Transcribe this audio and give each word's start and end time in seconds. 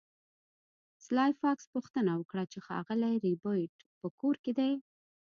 سلای 1.05 1.31
فاکس 1.41 1.65
پوښتنه 1.73 2.11
وکړه 2.15 2.43
چې 2.51 2.57
ښاغلی 2.65 3.15
ربیټ 3.25 3.73
په 3.99 4.07
کور 4.19 4.35
کې 4.43 4.51
دی 4.59 4.71